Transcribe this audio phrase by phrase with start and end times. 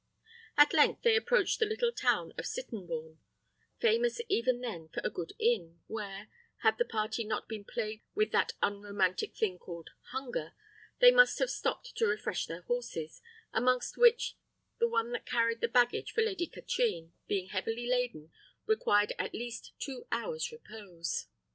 [0.57, 3.19] At length they approached the little town of Sittenbourne,
[3.79, 6.27] famous even then for a good inn, where,
[6.63, 10.53] had the party not been plagued with that unromantic thing called hunger,
[11.01, 13.21] they must have stopped to refresh their horses,
[13.53, 14.35] amongst which
[14.79, 18.31] the one that carried the baggage of Lady Katrine, being heavily laden,
[18.65, 21.27] required at least two hours' repose.